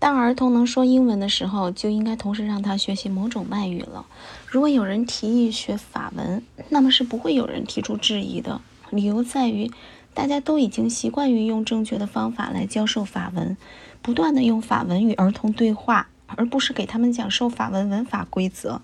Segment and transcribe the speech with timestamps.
[0.00, 4.06] 当儿童能说英文的时候，就应该同时让他学习某种外语了。
[4.46, 8.62] 如果有人提议学法文，那么是不会有人提出质疑的。
[8.88, 9.70] 理由在于，
[10.14, 13.58] 大家都已经习惯于用正确的方法来教授法文，
[14.00, 18.80] 不断的用法文与儿童对话，而不是给他们讲授法文文法规则。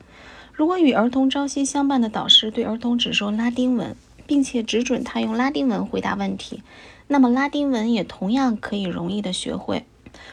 [0.53, 3.97] 如果与儿童朝夕相伴的导师对儿童只说拉丁文，
[4.27, 6.63] 并且只准他用拉丁文回答问题，
[7.07, 9.87] 那么拉丁文也同样可以容易的学会。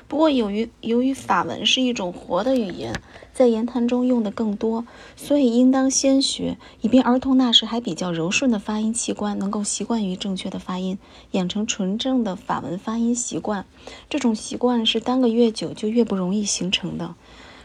[0.08, 3.02] 不过，由于由于法文是一种活的语言，
[3.34, 10.98] 在言谈中用的更多，所以应当先学，以便儿童那时还比较柔顺的发音器官能够习惯于正确的发音，
[11.32, 13.66] 养成纯正的法文发音习惯。
[14.10, 17.16] 这种习惯是耽搁越久就越不容易形成的。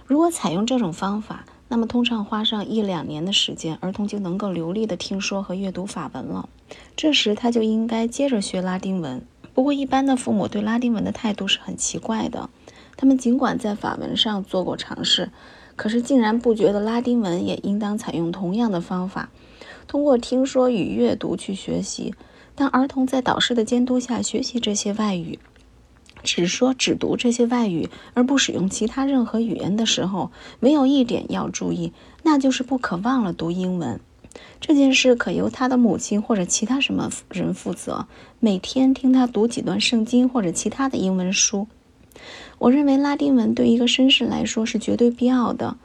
[0.07, 6.49] 如果采用这种方法，那么通常花上一两年的时间，儿童就能够流利的听说和阅读法文了。
[6.97, 9.23] 这时他就应该接着学拉丁文。
[9.59, 12.49] 不过，一般的父母对拉丁文的态度是很奇怪的。
[12.97, 15.33] 他们尽管在法文上做过尝试，
[15.75, 19.31] 可是竟然不觉得拉丁文也应当采用同样的方法，
[19.89, 22.15] 通过听说与阅读去学习。
[22.55, 25.41] 当儿童在导师的监督下学习这些外语，
[26.23, 30.31] 只说只读这些外语，而不使用其他任何语言的时候，
[30.61, 33.99] 没有一点要注意，那就是不可忘了读英文。
[34.61, 38.07] 这件事可由他的母亲或者其他什么人负责，
[38.41, 41.67] 每天听他读几段圣经或者其他的英文书。
[42.59, 45.77] 我认为拉丁文对一个绅士来说是绝对必要的。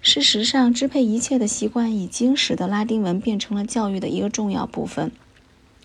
[0.00, 5.10] 事实上，支配一切的习惯已经使得拉丁文变成了教育的一个重要部分，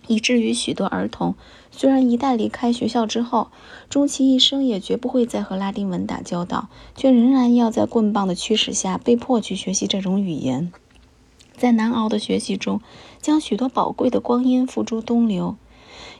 [0.07, 1.35] 以至于许多儿童
[1.71, 3.49] 虽然一旦离开学校之后，
[3.89, 10.71] 终其一生也绝不会再和拉丁文打交道，却仍然要在棍棒的驱使下被迫去学习这种语言。
[11.59, 12.81] 在难熬的学习中，
[13.21, 15.57] 将许多宝贵的光阴付诸东流。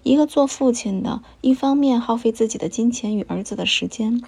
[0.04, 4.22] 一个做父亲的，一方面耗费自己的金钱与儿子的时间，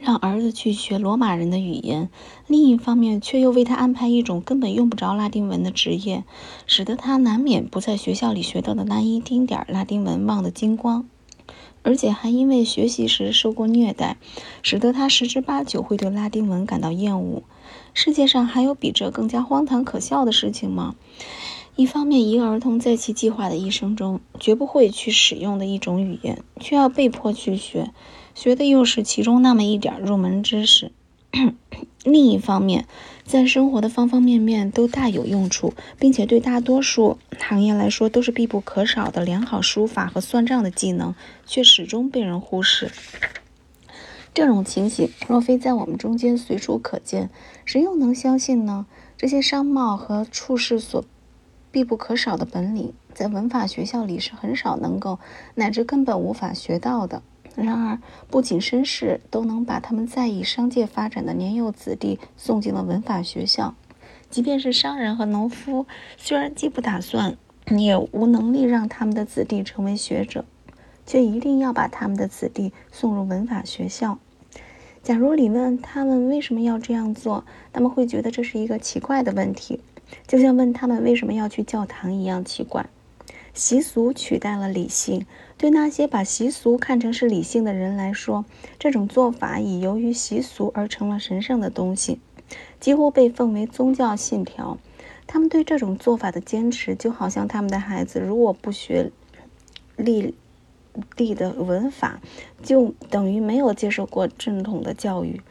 [0.00, 2.08] 让儿子去学罗马人的语言；
[2.46, 6.24] 另一方面，却又为他安排一种根本用不着拉丁文的职业，
[6.66, 11.08] 使得他难免不在学校里学到的那一丁点儿拉丁文忘得精光，
[11.86, 14.16] 而且还因为学习时受过虐待，
[14.60, 17.44] 使得他十之八九会对拉丁文感到厌恶。
[17.94, 20.96] 世界上还有比这更加荒唐可笑的事情吗？
[21.76, 27.92] 一方面，一个儿童在其计划的一生中绝不会去使用的一种语言，却要被迫去学，
[28.34, 30.88] 学的又是其中那么一点入门知识；
[32.04, 32.86] 另一方面，
[33.24, 41.14] 在生活的方方面面都大有用处，并且对大多数行业来说都是必不可少的良好书法和算账的技能，
[41.44, 42.90] 却始终被人忽视。
[44.32, 47.30] 这种情形若非在我们中间随处可见，
[47.64, 48.86] 谁又能相信呢？
[49.16, 51.02] 这些商贸和处事所
[51.72, 55.18] 必不可少的本领，在文法学校里是很少能够，
[55.54, 57.22] 乃至根本无法学到的。
[57.56, 57.98] 然而，
[58.30, 63.74] 不仅绅士都能把他们在意商界发展的年幼子弟送进了文法学校，
[64.28, 65.86] 即便是商人和农夫，
[66.18, 67.36] 虽然既不打算，
[67.70, 70.44] 也无能力让他们的子弟成为学者，
[71.06, 74.18] 却一定要把他们的子弟送入文法学校。
[75.02, 79.80] 假如你问他们为什么要这样做，他们会觉得这是一个奇怪的问题，
[80.26, 82.86] 就像问他们为什么要去教堂一样奇怪。
[83.54, 85.24] 习俗取代了理性，
[85.58, 88.44] 对那些把习俗看成是理性的人来说，
[88.78, 92.20] 这种做法已由于习俗而成了神圣的东西，
[92.78, 94.78] 几乎被奉为宗教信条。
[95.26, 99.10] 他们对这种做法的坚持，就好像他们的孩子如果不学
[99.96, 100.34] 立。
[101.14, 102.22] 地的文法
[102.62, 105.42] 就等于没有接受过正统的教育。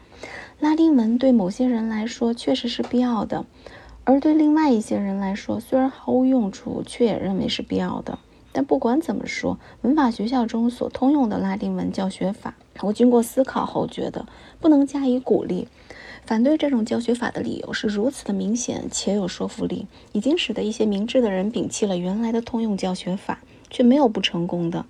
[0.58, 3.46] 拉丁文对某些人来说确实是必要的，
[4.02, 8.18] 而对另外一些人来说，虽然毫无用处，却也认为是必要的。
[8.56, 14.24] 但不管怎么说，文法学校中所通用的拉丁文教学法，我经过思考后觉得
[14.60, 15.68] 不能加以鼓励。
[16.24, 23.40] 反对这种教学法的理由是如此的明显且有说服力，已经使得一些明智的人摒弃了原来的通用教学法。
[23.70, 24.84] 却没有不成功的，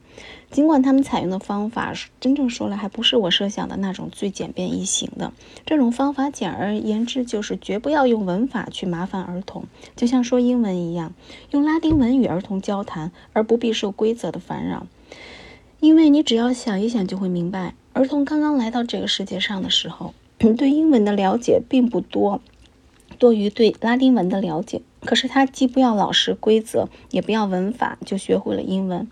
[0.50, 5.32] 尽管他们采用的方法真正说来还不是我设想的那种最简便易行的。
[5.64, 9.64] 这种方法简而言之就是绝不要用文法去麻烦儿童，
[9.94, 11.14] 就像说英文一样，
[11.50, 14.86] 用拉丁文与儿童交谈，而不必受规则的烦扰。
[15.80, 22.40] 因为你只要想一想就会明白，儿童刚刚来到这个世界上的时候， 对英文的了解并不多，
[23.18, 24.80] 多于对拉丁文的了解。
[25.06, 29.08] 可是他既不要老师规则，也不要文法，就学会了英文。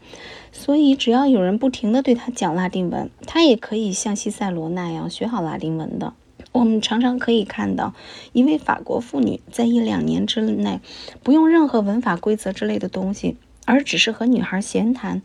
[0.53, 6.13] 所以只要有人不停地对他讲拉丁文，他也可以像西塞罗那样学好拉丁文的。
[6.53, 7.95] 我们常常可以看到，
[8.33, 10.81] 一位法国妇女在一两年之内，
[11.23, 15.23] 不用任何文法规则之类的东西，而只是和女孩闲谈，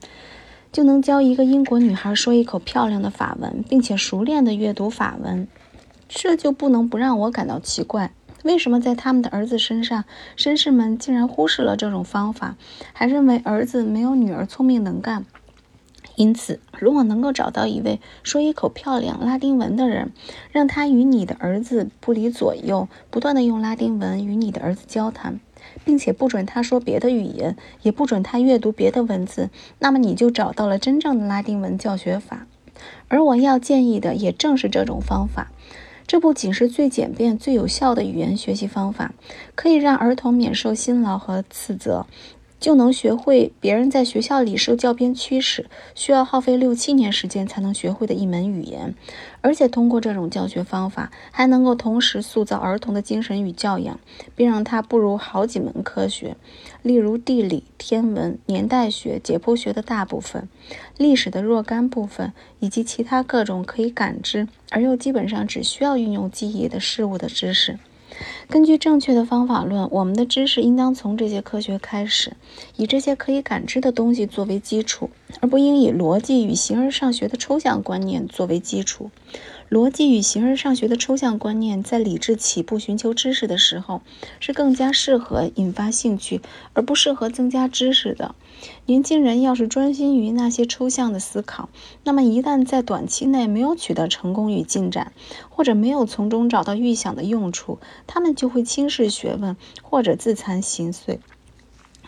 [0.72, 5.48] 就能教一个英国女孩说一口漂亮的法文，并且熟练的阅读法文，
[6.08, 8.12] 这就不能不让我感到奇怪。
[8.44, 10.06] 为什么在他们的儿子身上，
[10.38, 12.56] 绅士们竟然忽视了这种方法，
[12.94, 15.26] 还认为儿子没有女儿聪明能干？
[16.16, 20.12] 因此，如果能够找到一位说一口漂亮拉丁文的人，
[20.52, 25.40] 让他与你的儿子不离左右，不断的用拉丁文与你的儿子交谈，
[25.86, 29.50] 并且不准他说别的语言，也不准他阅读别的文字，
[29.80, 32.48] 那么你就找到了真正的拉丁文教学法。
[33.08, 35.52] 而我要建议的也正是这种方法。
[36.10, 39.14] 这不仅是最简便、最有效的语言学习方法，
[39.54, 42.08] 可以让儿童免受辛劳和斥责。
[42.60, 48.94] 就能学会别人在学校里受教鞭驱使，需要耗费六七年时间才能学会的一门语言，
[49.42, 54.00] 而且通过这种教学方法，还能够同时塑造儿童的精神与教养，
[54.36, 56.36] 并让他步入好几门科学，
[56.82, 60.50] 例如地理、天文、年代学、解剖学的大部分，
[60.98, 67.80] 历史的若干部分，以及其他各种可以感知而又基本上只需要运用记忆的事物的知识。
[68.50, 72.34] 根据正确的方法论，我们的知识应当从这些科学开始，
[72.76, 75.10] 以这些可以感知的东西作为基础，
[75.40, 79.12] 而不应以逻辑与形而上学的抽象观念作为基础。
[79.70, 84.02] 逻辑与形而上学的抽象观念在理智起步寻求知识的时候，
[84.40, 86.42] 是更加适合引发兴趣，
[86.74, 88.34] 而不适合增加知识的。
[88.88, 91.70] 年轻人要是专心于那些抽象的思考，
[92.04, 95.14] 那么一旦在短期内没有取得成功与进展，
[95.50, 97.78] 或者没有从中找到预想的用处，
[98.08, 101.20] 他们就会轻视学问，或者自惭形秽。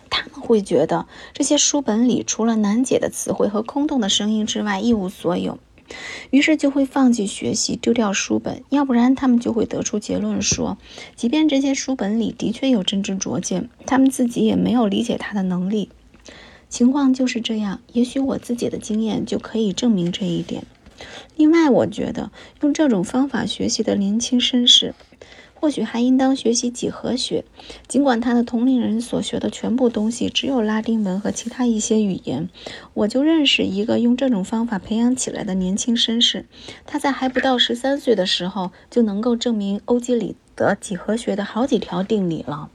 [0.10, 5.60] 他们会觉得这些书本里除了难解的词汇和空洞的声音之外一无所有。
[6.30, 10.78] 于是就会放弃学习，丢掉书本，要不然他们就会得出结论说，
[11.16, 15.90] 即便这些书本里的确有真知灼见，他们自己也没有理解他的能力。
[16.70, 20.64] 情况就是这样，也许我自己的经验就可以证明这一点。
[21.36, 24.94] 另外，我觉得用这种方法学习的年轻绅士。
[25.62, 27.46] 或许还应当学习几何学，
[27.88, 32.50] 尽管他的同龄人所学的全部东西只有拉丁文和其他一些语言。
[32.96, 36.46] 我就认识一个用这种方法培养起来的年轻绅士，
[36.88, 42.72] 他在还不到十三岁的时候就能够证明欧几里得几何学的好几条定理了。